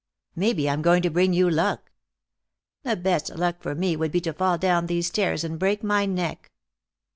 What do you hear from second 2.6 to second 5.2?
"The best luck for me would be to fall down these